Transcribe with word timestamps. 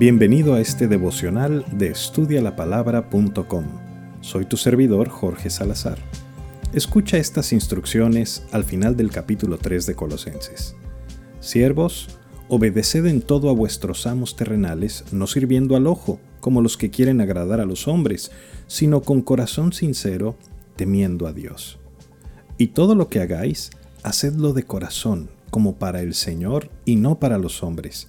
Bienvenido 0.00 0.54
a 0.54 0.62
este 0.62 0.88
devocional 0.88 1.62
de 1.72 1.88
estudialapalabra.com. 1.88 3.64
Soy 4.22 4.46
tu 4.46 4.56
servidor 4.56 5.10
Jorge 5.10 5.50
Salazar. 5.50 5.98
Escucha 6.72 7.18
estas 7.18 7.52
instrucciones 7.52 8.42
al 8.50 8.64
final 8.64 8.96
del 8.96 9.10
capítulo 9.10 9.58
3 9.58 9.84
de 9.84 9.94
Colosenses. 9.94 10.74
Siervos, 11.40 12.18
obedeced 12.48 13.04
en 13.04 13.20
todo 13.20 13.50
a 13.50 13.52
vuestros 13.52 14.06
amos 14.06 14.36
terrenales, 14.36 15.04
no 15.12 15.26
sirviendo 15.26 15.76
al 15.76 15.86
ojo, 15.86 16.18
como 16.40 16.62
los 16.62 16.78
que 16.78 16.88
quieren 16.88 17.20
agradar 17.20 17.60
a 17.60 17.66
los 17.66 17.86
hombres, 17.86 18.30
sino 18.68 19.02
con 19.02 19.20
corazón 19.20 19.74
sincero, 19.74 20.34
temiendo 20.76 21.26
a 21.26 21.34
Dios. 21.34 21.78
Y 22.56 22.68
todo 22.68 22.94
lo 22.94 23.10
que 23.10 23.20
hagáis, 23.20 23.68
hacedlo 24.02 24.54
de 24.54 24.62
corazón, 24.62 25.28
como 25.50 25.74
para 25.74 26.00
el 26.00 26.14
Señor 26.14 26.70
y 26.86 26.96
no 26.96 27.18
para 27.18 27.36
los 27.36 27.62
hombres 27.62 28.08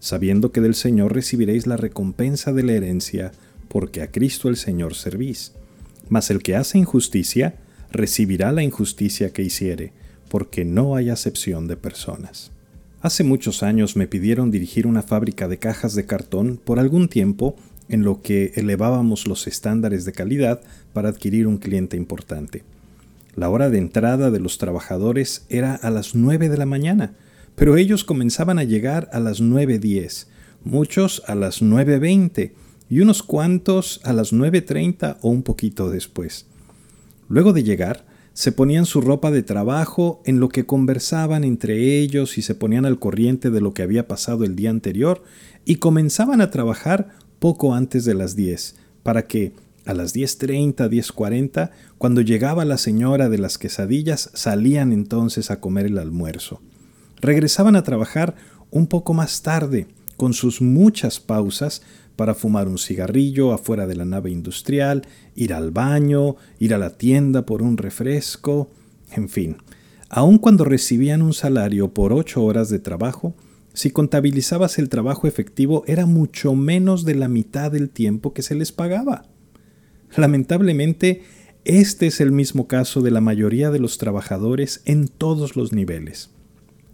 sabiendo 0.00 0.50
que 0.50 0.60
del 0.60 0.74
Señor 0.74 1.14
recibiréis 1.14 1.66
la 1.66 1.76
recompensa 1.76 2.52
de 2.52 2.64
la 2.64 2.72
herencia, 2.72 3.32
porque 3.68 4.02
a 4.02 4.10
Cristo 4.10 4.48
el 4.48 4.56
Señor 4.56 4.94
servís. 4.94 5.52
Mas 6.08 6.30
el 6.30 6.42
que 6.42 6.56
hace 6.56 6.78
injusticia, 6.78 7.54
recibirá 7.92 8.50
la 8.50 8.62
injusticia 8.62 9.32
que 9.32 9.42
hiciere, 9.42 9.92
porque 10.28 10.64
no 10.64 10.96
hay 10.96 11.10
acepción 11.10 11.68
de 11.68 11.76
personas. 11.76 12.50
Hace 13.02 13.24
muchos 13.24 13.62
años 13.62 13.96
me 13.96 14.06
pidieron 14.06 14.50
dirigir 14.50 14.86
una 14.86 15.02
fábrica 15.02 15.48
de 15.48 15.58
cajas 15.58 15.94
de 15.94 16.06
cartón 16.06 16.60
por 16.62 16.78
algún 16.78 17.08
tiempo 17.08 17.56
en 17.88 18.02
lo 18.02 18.22
que 18.22 18.52
elevábamos 18.56 19.26
los 19.26 19.46
estándares 19.46 20.04
de 20.04 20.12
calidad 20.12 20.60
para 20.92 21.08
adquirir 21.08 21.46
un 21.46 21.58
cliente 21.58 21.96
importante. 21.96 22.62
La 23.34 23.48
hora 23.48 23.70
de 23.70 23.78
entrada 23.78 24.30
de 24.30 24.40
los 24.40 24.58
trabajadores 24.58 25.44
era 25.48 25.74
a 25.74 25.90
las 25.90 26.14
9 26.14 26.48
de 26.48 26.56
la 26.56 26.66
mañana, 26.66 27.14
pero 27.60 27.76
ellos 27.76 28.04
comenzaban 28.04 28.58
a 28.58 28.64
llegar 28.64 29.10
a 29.12 29.20
las 29.20 29.42
9.10, 29.42 30.28
muchos 30.64 31.22
a 31.26 31.34
las 31.34 31.60
9.20 31.60 32.52
y 32.88 33.00
unos 33.00 33.22
cuantos 33.22 34.00
a 34.02 34.14
las 34.14 34.32
9.30 34.32 35.18
o 35.20 35.28
un 35.28 35.42
poquito 35.42 35.90
después. 35.90 36.46
Luego 37.28 37.52
de 37.52 37.62
llegar, 37.62 38.06
se 38.32 38.50
ponían 38.50 38.86
su 38.86 39.02
ropa 39.02 39.30
de 39.30 39.42
trabajo 39.42 40.22
en 40.24 40.40
lo 40.40 40.48
que 40.48 40.64
conversaban 40.64 41.44
entre 41.44 41.98
ellos 41.98 42.38
y 42.38 42.42
se 42.42 42.54
ponían 42.54 42.86
al 42.86 42.98
corriente 42.98 43.50
de 43.50 43.60
lo 43.60 43.74
que 43.74 43.82
había 43.82 44.08
pasado 44.08 44.44
el 44.44 44.56
día 44.56 44.70
anterior 44.70 45.22
y 45.66 45.74
comenzaban 45.74 46.40
a 46.40 46.50
trabajar 46.50 47.10
poco 47.40 47.74
antes 47.74 48.06
de 48.06 48.14
las 48.14 48.36
10, 48.36 48.76
para 49.02 49.26
que 49.26 49.52
a 49.84 49.92
las 49.92 50.14
10.30, 50.14 50.88
10.40, 50.88 51.72
cuando 51.98 52.22
llegaba 52.22 52.64
la 52.64 52.78
señora 52.78 53.28
de 53.28 53.36
las 53.36 53.58
quesadillas, 53.58 54.30
salían 54.32 54.94
entonces 54.94 55.50
a 55.50 55.60
comer 55.60 55.84
el 55.84 55.98
almuerzo. 55.98 56.62
Regresaban 57.20 57.76
a 57.76 57.82
trabajar 57.82 58.34
un 58.70 58.86
poco 58.86 59.14
más 59.14 59.42
tarde, 59.42 59.86
con 60.16 60.32
sus 60.34 60.60
muchas 60.60 61.18
pausas 61.18 61.82
para 62.16 62.34
fumar 62.34 62.68
un 62.68 62.76
cigarrillo 62.76 63.52
afuera 63.52 63.86
de 63.86 63.96
la 63.96 64.04
nave 64.04 64.30
industrial, 64.30 65.06
ir 65.34 65.54
al 65.54 65.70
baño, 65.70 66.36
ir 66.58 66.74
a 66.74 66.78
la 66.78 66.90
tienda 66.90 67.46
por 67.46 67.62
un 67.62 67.78
refresco, 67.78 68.70
en 69.12 69.28
fin. 69.28 69.56
Aun 70.10 70.38
cuando 70.38 70.64
recibían 70.64 71.22
un 71.22 71.32
salario 71.32 71.94
por 71.94 72.12
ocho 72.12 72.44
horas 72.44 72.68
de 72.68 72.78
trabajo, 72.78 73.34
si 73.72 73.90
contabilizabas 73.90 74.78
el 74.78 74.88
trabajo 74.88 75.26
efectivo 75.26 75.84
era 75.86 76.04
mucho 76.04 76.54
menos 76.54 77.04
de 77.04 77.14
la 77.14 77.28
mitad 77.28 77.70
del 77.70 77.88
tiempo 77.88 78.34
que 78.34 78.42
se 78.42 78.54
les 78.54 78.72
pagaba. 78.72 79.24
Lamentablemente, 80.16 81.22
este 81.64 82.08
es 82.08 82.20
el 82.20 82.32
mismo 82.32 82.66
caso 82.66 83.00
de 83.00 83.12
la 83.12 83.20
mayoría 83.20 83.70
de 83.70 83.78
los 83.78 83.96
trabajadores 83.96 84.82
en 84.84 85.06
todos 85.08 85.56
los 85.56 85.72
niveles. 85.72 86.30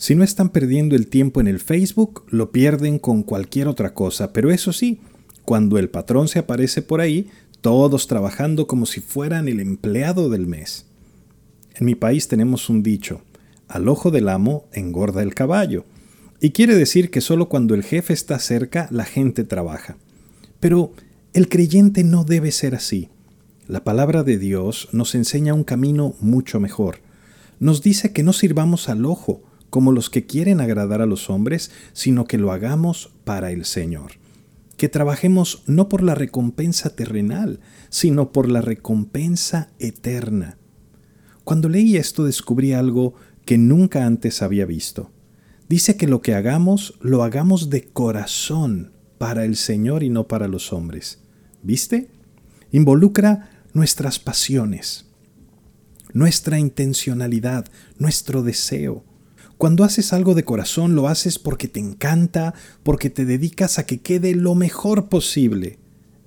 Si 0.00 0.14
no 0.14 0.24
están 0.24 0.48
perdiendo 0.48 0.96
el 0.96 1.08
tiempo 1.08 1.42
en 1.42 1.46
el 1.46 1.60
Facebook, 1.60 2.24
lo 2.30 2.52
pierden 2.52 2.98
con 2.98 3.22
cualquier 3.22 3.68
otra 3.68 3.92
cosa, 3.92 4.32
pero 4.32 4.50
eso 4.50 4.72
sí, 4.72 4.98
cuando 5.44 5.76
el 5.76 5.90
patrón 5.90 6.26
se 6.26 6.38
aparece 6.38 6.80
por 6.80 7.02
ahí, 7.02 7.28
todos 7.60 8.06
trabajando 8.06 8.66
como 8.66 8.86
si 8.86 9.02
fueran 9.02 9.46
el 9.46 9.60
empleado 9.60 10.30
del 10.30 10.46
mes. 10.46 10.86
En 11.74 11.84
mi 11.84 11.96
país 11.96 12.28
tenemos 12.28 12.70
un 12.70 12.82
dicho, 12.82 13.20
al 13.68 13.88
ojo 13.88 14.10
del 14.10 14.30
amo 14.30 14.64
engorda 14.72 15.22
el 15.22 15.34
caballo, 15.34 15.84
y 16.40 16.52
quiere 16.52 16.76
decir 16.76 17.10
que 17.10 17.20
solo 17.20 17.50
cuando 17.50 17.74
el 17.74 17.82
jefe 17.82 18.14
está 18.14 18.38
cerca 18.38 18.88
la 18.90 19.04
gente 19.04 19.44
trabaja. 19.44 19.98
Pero 20.60 20.94
el 21.34 21.50
creyente 21.50 22.04
no 22.04 22.24
debe 22.24 22.52
ser 22.52 22.74
así. 22.74 23.10
La 23.68 23.84
palabra 23.84 24.22
de 24.22 24.38
Dios 24.38 24.88
nos 24.92 25.14
enseña 25.14 25.52
un 25.52 25.64
camino 25.64 26.14
mucho 26.20 26.58
mejor. 26.58 27.00
Nos 27.58 27.82
dice 27.82 28.14
que 28.14 28.22
no 28.22 28.32
sirvamos 28.32 28.88
al 28.88 29.04
ojo, 29.04 29.42
como 29.70 29.92
los 29.92 30.10
que 30.10 30.26
quieren 30.26 30.60
agradar 30.60 31.00
a 31.00 31.06
los 31.06 31.30
hombres, 31.30 31.70
sino 31.92 32.26
que 32.26 32.38
lo 32.38 32.52
hagamos 32.52 33.12
para 33.24 33.52
el 33.52 33.64
Señor. 33.64 34.12
Que 34.76 34.88
trabajemos 34.88 35.62
no 35.66 35.88
por 35.88 36.02
la 36.02 36.14
recompensa 36.14 36.94
terrenal, 36.94 37.60
sino 37.88 38.32
por 38.32 38.48
la 38.48 38.60
recompensa 38.60 39.70
eterna. 39.78 40.58
Cuando 41.44 41.68
leí 41.68 41.96
esto 41.96 42.24
descubrí 42.24 42.72
algo 42.72 43.14
que 43.44 43.58
nunca 43.58 44.06
antes 44.06 44.42
había 44.42 44.66
visto. 44.66 45.10
Dice 45.68 45.96
que 45.96 46.08
lo 46.08 46.20
que 46.20 46.34
hagamos 46.34 46.94
lo 47.00 47.22
hagamos 47.22 47.70
de 47.70 47.84
corazón 47.84 48.92
para 49.18 49.44
el 49.44 49.56
Señor 49.56 50.02
y 50.02 50.08
no 50.08 50.26
para 50.26 50.48
los 50.48 50.72
hombres. 50.72 51.20
¿Viste? 51.62 52.10
Involucra 52.72 53.50
nuestras 53.72 54.18
pasiones, 54.18 55.06
nuestra 56.12 56.58
intencionalidad, 56.58 57.66
nuestro 57.98 58.42
deseo, 58.42 59.04
cuando 59.60 59.84
haces 59.84 60.14
algo 60.14 60.34
de 60.34 60.42
corazón 60.42 60.94
lo 60.94 61.06
haces 61.06 61.38
porque 61.38 61.68
te 61.68 61.80
encanta, 61.80 62.54
porque 62.82 63.10
te 63.10 63.26
dedicas 63.26 63.78
a 63.78 63.84
que 63.84 64.00
quede 64.00 64.34
lo 64.34 64.54
mejor 64.54 65.10
posible. 65.10 65.78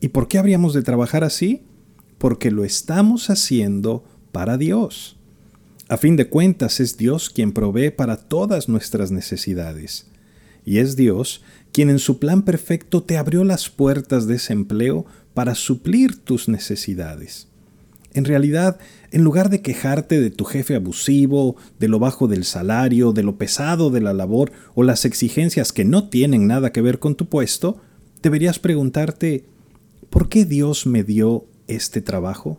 ¿Y 0.00 0.10
por 0.10 0.28
qué 0.28 0.38
habríamos 0.38 0.74
de 0.74 0.82
trabajar 0.82 1.24
así? 1.24 1.64
Porque 2.18 2.52
lo 2.52 2.64
estamos 2.64 3.28
haciendo 3.28 4.04
para 4.30 4.56
Dios. 4.56 5.16
A 5.88 5.96
fin 5.96 6.14
de 6.14 6.28
cuentas 6.28 6.78
es 6.78 6.98
Dios 6.98 7.28
quien 7.28 7.50
provee 7.50 7.90
para 7.90 8.16
todas 8.16 8.68
nuestras 8.68 9.10
necesidades. 9.10 10.06
Y 10.64 10.78
es 10.78 10.94
Dios 10.94 11.42
quien 11.72 11.90
en 11.90 11.98
su 11.98 12.20
plan 12.20 12.42
perfecto 12.42 13.02
te 13.02 13.18
abrió 13.18 13.42
las 13.42 13.68
puertas 13.68 14.28
de 14.28 14.36
ese 14.36 14.52
empleo 14.52 15.04
para 15.34 15.56
suplir 15.56 16.14
tus 16.22 16.48
necesidades. 16.48 17.48
En 18.16 18.24
realidad, 18.24 18.78
en 19.10 19.24
lugar 19.24 19.50
de 19.50 19.60
quejarte 19.60 20.18
de 20.18 20.30
tu 20.30 20.46
jefe 20.46 20.74
abusivo, 20.74 21.56
de 21.78 21.86
lo 21.86 21.98
bajo 21.98 22.28
del 22.28 22.44
salario, 22.44 23.12
de 23.12 23.22
lo 23.22 23.36
pesado 23.36 23.90
de 23.90 24.00
la 24.00 24.14
labor 24.14 24.52
o 24.74 24.82
las 24.82 25.04
exigencias 25.04 25.70
que 25.70 25.84
no 25.84 26.08
tienen 26.08 26.46
nada 26.46 26.72
que 26.72 26.80
ver 26.80 26.98
con 26.98 27.14
tu 27.14 27.28
puesto, 27.28 27.78
deberías 28.22 28.58
preguntarte, 28.58 29.44
¿por 30.08 30.30
qué 30.30 30.46
Dios 30.46 30.86
me 30.86 31.04
dio 31.04 31.44
este 31.66 32.00
trabajo? 32.00 32.58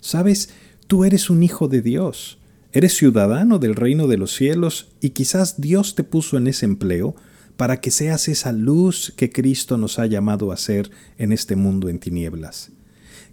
Sabes, 0.00 0.50
tú 0.86 1.04
eres 1.04 1.30
un 1.30 1.42
hijo 1.42 1.66
de 1.66 1.82
Dios, 1.82 2.38
eres 2.70 2.96
ciudadano 2.96 3.58
del 3.58 3.74
reino 3.74 4.06
de 4.06 4.18
los 4.18 4.32
cielos 4.32 4.92
y 5.00 5.10
quizás 5.10 5.60
Dios 5.60 5.96
te 5.96 6.04
puso 6.04 6.36
en 6.36 6.46
ese 6.46 6.64
empleo 6.64 7.16
para 7.56 7.80
que 7.80 7.90
seas 7.90 8.28
esa 8.28 8.52
luz 8.52 9.12
que 9.16 9.32
Cristo 9.32 9.78
nos 9.78 9.98
ha 9.98 10.06
llamado 10.06 10.52
a 10.52 10.56
ser 10.56 10.92
en 11.18 11.32
este 11.32 11.56
mundo 11.56 11.88
en 11.88 11.98
tinieblas 11.98 12.70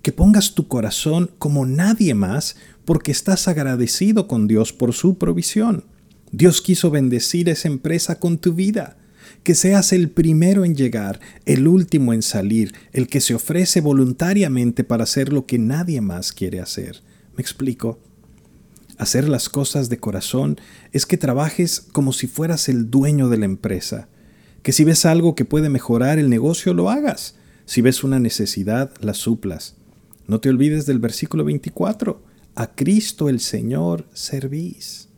que 0.02 0.12
pongas 0.12 0.54
tu 0.54 0.68
corazón 0.68 1.32
como 1.38 1.66
nadie 1.66 2.14
más 2.14 2.56
porque 2.86 3.12
estás 3.12 3.48
agradecido 3.48 4.28
con 4.28 4.48
Dios 4.48 4.74
por 4.74 4.94
su 4.94 5.18
provisión. 5.18 5.84
Dios 6.32 6.62
quiso 6.62 6.92
bendecir 6.92 7.50
esa 7.50 7.68
empresa 7.68 8.20
con 8.20 8.38
tu 8.38 8.54
vida. 8.54 8.98
Que 9.44 9.56
seas 9.56 9.94
el 9.94 10.10
primero 10.10 10.66
en 10.66 10.76
llegar, 10.76 11.20
el 11.46 11.68
último 11.68 12.14
en 12.14 12.22
salir, 12.22 12.74
el 12.94 13.08
que 13.08 13.22
se 13.22 13.36
ofrece 13.36 13.80
voluntariamente 13.82 14.84
para 14.84 15.04
hacer 15.04 15.32
lo 15.32 15.46
que 15.46 15.60
nadie 15.60 16.02
más 16.02 16.32
quiere 16.32 16.60
hacer. 16.60 17.02
¿Me 17.36 17.42
explico? 17.42 18.00
Hacer 18.98 19.28
las 19.28 19.50
cosas 19.50 19.90
de 19.90 19.98
corazón 19.98 20.60
es 20.94 21.06
que 21.06 21.18
trabajes 21.18 21.82
como 21.92 22.14
si 22.14 22.28
fueras 22.28 22.70
el 22.70 22.90
dueño 22.90 23.30
de 23.30 23.38
la 23.38 23.46
empresa. 23.46 24.08
Que 24.64 24.72
si 24.72 24.84
ves 24.84 25.06
algo 25.06 25.36
que 25.36 25.46
puede 25.46 25.70
mejorar 25.70 26.18
el 26.18 26.30
negocio, 26.30 26.74
lo 26.74 26.90
hagas. 26.90 27.36
Si 27.66 27.82
ves 27.82 28.04
una 28.04 28.20
necesidad, 28.20 28.92
la 29.02 29.14
suplas. 29.14 29.76
No 30.28 30.40
te 30.40 30.50
olvides 30.50 30.86
del 30.86 31.00
versículo 31.00 31.44
24. 31.44 32.22
A 32.56 32.76
Cristo 32.76 33.28
el 33.28 33.40
Señor 33.40 34.06
servís. 34.14 35.10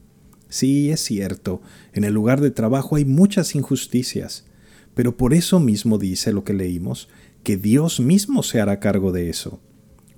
Sí, 0.49 0.89
es 0.91 1.01
cierto, 1.01 1.61
en 1.93 2.05
el 2.05 2.13
lugar 2.13 2.39
de 2.39 2.51
trabajo 2.51 2.95
hay 2.95 3.03
muchas 3.03 3.53
injusticias, 3.53 4.45
pero 4.93 5.17
por 5.17 5.33
eso 5.33 5.59
mismo 5.59 5.97
dice 5.97 6.31
lo 6.31 6.45
que 6.45 6.53
leímos, 6.53 7.09
que 7.43 7.57
Dios 7.57 7.99
mismo 7.99 8.43
se 8.43 8.61
hará 8.61 8.79
cargo 8.79 9.11
de 9.11 9.29
eso. 9.29 9.59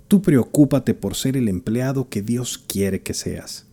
Tú 0.08 0.22
preocúpate 0.22 0.94
por 0.94 1.16
ser 1.16 1.36
el 1.36 1.50
empleado 1.50 2.10
que 2.10 2.22
Dios 2.22 2.58
quiere 2.58 3.02
que 3.02 3.14
seas. 3.16 3.66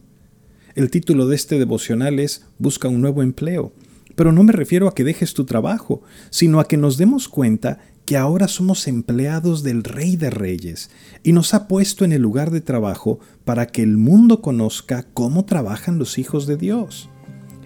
El 0.75 0.91
título 0.91 1.27
de 1.27 1.37
este 1.37 1.59
devocional 1.59 2.19
es 2.19 2.47
Busca 2.59 2.89
un 2.89 3.01
nuevo 3.01 3.23
empleo, 3.23 3.73
pero 4.15 4.33
no 4.33 4.43
me 4.43 4.53
refiero 4.53 4.89
a 4.89 4.95
que 4.95 5.05
dejes 5.05 5.35
tu 5.35 5.45
trabajo, 5.45 6.03
sino 6.31 6.59
a 6.59 6.67
que 6.67 6.77
nos 6.79 6.97
demos 6.97 7.29
cuenta 7.29 7.81
que 8.07 8.17
ahora 8.17 8.47
somos 8.47 8.87
empleados 8.87 9.65
del 9.65 9.83
Rey 9.83 10.17
de 10.17 10.31
Reyes 10.31 10.91
y 11.25 11.33
nos 11.33 11.53
ha 11.55 11.67
puesto 11.67 12.05
en 12.05 12.13
el 12.13 12.23
lugar 12.23 12.53
de 12.53 12.61
trabajo 12.61 13.19
para 13.45 13.67
que 13.67 13.83
el 13.83 13.97
mundo 13.97 14.41
conozca 14.41 15.05
cómo 15.13 15.45
trabajan 15.45 15.99
los 15.99 16.17
hijos 16.17 16.47
de 16.47 16.57
Dios. 16.57 17.11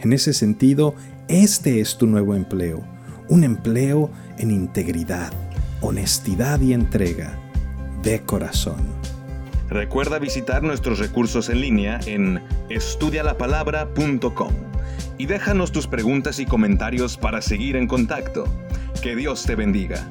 En 0.01 0.15
ese 0.15 0.33
sentido, 0.33 0.95
este 1.29 1.81
es 1.81 1.99
tu 1.99 2.07
nuevo 2.07 2.35
empleo, 2.35 2.83
un 3.29 3.45
empleo 3.45 4.11
en 4.39 4.51
integridad, 4.51 5.31
honestidad 5.83 6.59
y 6.63 6.73
entrega, 6.73 7.39
de 8.03 8.23
corazón. 8.23 8.81
Recuerda 9.69 10.19
visitar 10.19 10.63
nuestros 10.63 10.99
recursos 10.99 11.51
en 11.51 11.61
línea 11.61 12.01
en 12.07 12.43
estudialapalabra.com 12.71 14.53
y 15.19 15.27
déjanos 15.27 15.71
tus 15.71 15.87
preguntas 15.87 16.41
y 16.41 16.47
comentarios 16.47 17.19
para 17.19 17.43
seguir 17.43 17.77
en 17.77 17.87
contacto. 17.87 18.45
Que 19.03 19.15
Dios 19.15 19.45
te 19.45 19.55
bendiga. 19.55 20.11